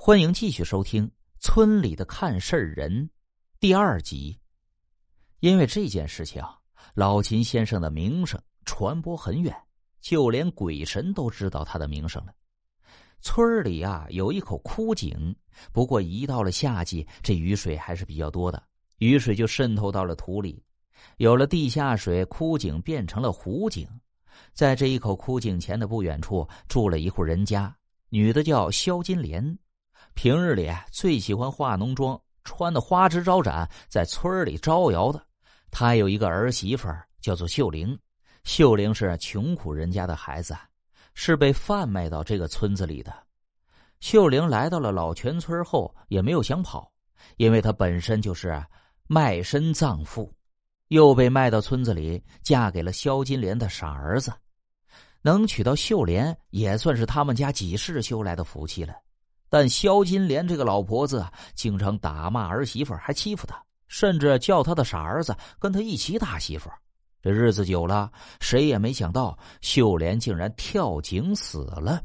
[0.00, 1.08] 欢迎继续收听
[1.40, 3.06] 《村里的看事儿人》
[3.58, 4.38] 第二集。
[5.40, 6.56] 因为这件事情啊，
[6.94, 9.52] 老秦先生的名声传播很远，
[10.00, 12.32] 就连鬼神都知道他的名声了。
[13.20, 15.34] 村里啊有一口枯井，
[15.72, 18.62] 不过一到了夏季，这雨水还是比较多的，
[18.98, 20.62] 雨水就渗透到了土里，
[21.16, 23.86] 有了地下水，枯井变成了湖井。
[24.52, 27.76] 在这一口枯井前的不远处，住了一户人家，
[28.10, 29.58] 女的叫肖金莲。
[30.20, 35.22] 平日里最喜欢化浓妆，穿的花枝招展，在村里招摇的。
[35.70, 36.88] 他有一个儿媳妇，
[37.20, 37.96] 叫做秀玲。
[38.42, 40.56] 秀玲是穷苦人家的孩子，
[41.14, 43.14] 是被贩卖到这个村子里的。
[44.00, 46.90] 秀玲来到了老泉村后，也没有想跑，
[47.36, 48.60] 因为她本身就是
[49.06, 50.34] 卖身葬父，
[50.88, 54.32] 又被卖到村子里，嫁给了肖金莲的傻儿子。
[55.22, 58.92] 能娶到秀莲，也算是他们家几世修来的福气了。
[59.48, 66.70] 但肖金莲这个老婆子经常打骂儿媳妇，还欺负她，甚至叫他的傻儿子跟他一起打媳妇。
[67.20, 72.02] 这日子久了，谁也没想到秀莲竟然跳井死了。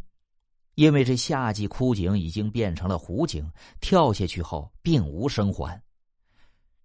[0.75, 3.47] 因为这夏季枯井已经变成了湖井，
[3.79, 5.79] 跳下去后并无生还。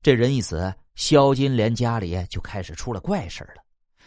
[0.03, 3.63] 这人一死，肖金莲家里就开始出了怪事了。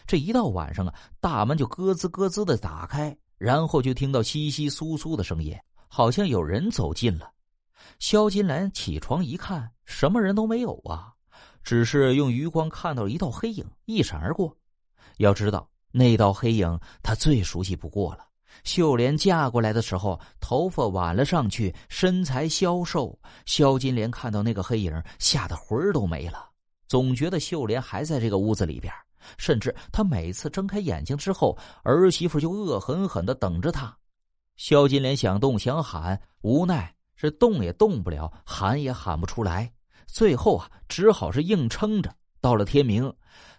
[0.06, 5.56] 这一到晚上啊，大门就咯吱咯吱的打开，然后就听到窸窸窣窣的声音。
[5.94, 7.30] 好像有人走近了，
[7.98, 11.12] 肖金兰起床一看，什么人都没有啊，
[11.62, 14.56] 只是用余光看到一道黑影一闪而过。
[15.18, 18.26] 要知道，那道黑影他最熟悉不过了。
[18.64, 23.14] 秀莲嫁过来的时候，头发挽了上去，身材消瘦。
[23.44, 26.48] 肖金莲看到那个黑影，吓得魂儿都没了，
[26.88, 28.90] 总觉得秀莲还在这个屋子里边。
[29.36, 33.94] 甚至他每次睁开眼睛之后，儿媳妇就恶狠狠的等着他。
[34.56, 39.72] 肖金莲想动想喊，无奈是动也动不了，喊也喊不出来。
[40.06, 42.14] 最后啊，只好是硬撑着。
[42.40, 43.12] 到了天明，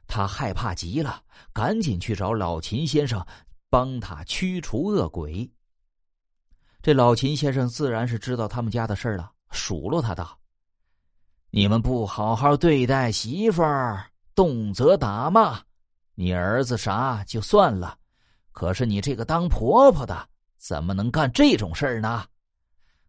[0.07, 1.21] 他害怕极了，
[1.53, 3.25] 赶紧去找老秦先生，
[3.69, 5.49] 帮他驱除恶鬼。
[6.81, 10.37] 这老秦先生自然是知道他们家的事了，数落他道
[11.49, 14.05] ：“你们不好好对待媳妇儿，
[14.35, 15.61] 动则打骂，
[16.13, 17.97] 你儿子啥就算了，
[18.51, 20.29] 可是你这个当婆婆的。”
[20.63, 22.23] 怎么能干这种事儿呢？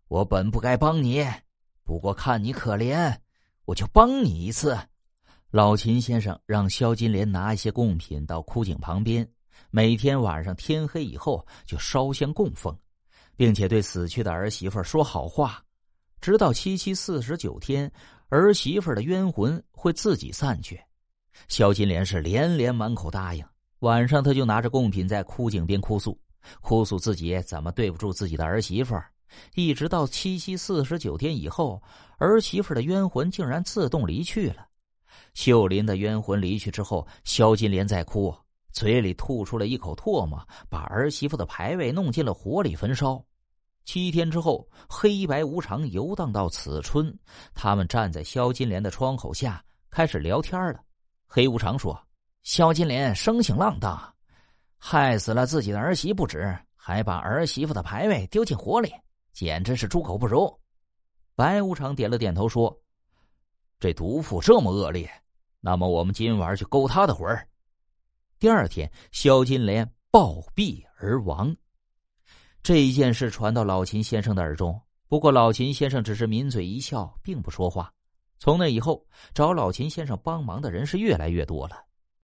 [0.08, 1.24] 我本不该帮你，
[1.84, 3.16] 不过看你可怜，
[3.64, 4.76] 我就帮你一次。
[5.52, 9.24] 老秦先生让肖金莲拿一些贡品到枯井旁边，
[9.70, 12.76] 每天晚上天黑以后就烧香供奉，
[13.36, 15.62] 并且对死去的儿媳妇说好话，
[16.20, 17.88] 直到七七四十九天，
[18.30, 20.82] 儿媳妇的冤魂会自己散去。
[21.46, 23.46] 肖金莲是连连满口答应，
[23.78, 26.18] 晚上他就拿着贡品在枯井边哭诉。
[26.60, 28.94] 哭诉自己怎么对不住自己的儿媳妇，
[29.54, 31.82] 一直到七七四十九天以后，
[32.18, 34.66] 儿媳妇的冤魂竟然自动离去了。
[35.34, 38.34] 秀林的冤魂离去之后，肖金莲在哭，
[38.72, 43.22] 嘴里吐出了一口唾沫，把儿媳妇的牌位弄进了火里焚烧。
[43.84, 47.12] 七天之后，黑白无常游荡到此村，
[47.52, 50.80] 他们站在肖金莲的窗口下开始聊天了。
[51.26, 52.00] 黑无常说
[52.44, 54.00] ：“肖金莲生性浪荡。”
[54.86, 58.92] 害死了自己的儿媳不止，还把儿媳妇的牌位丢进火里，
[59.32, 60.60] 简直是猪狗不如。
[61.34, 62.78] 白无常点了点头说
[63.80, 65.10] ：“这毒妇这么恶劣，
[65.58, 67.48] 那么我们今晚就勾她的魂儿。”
[68.38, 71.56] 第二天，萧金莲暴毙而亡。
[72.62, 74.78] 这一件事传到老秦先生的耳中，
[75.08, 77.90] 不过老秦先生只是抿嘴一笑，并不说话。
[78.38, 79.02] 从那以后，
[79.32, 81.86] 找老秦先生帮忙的人是越来越多了。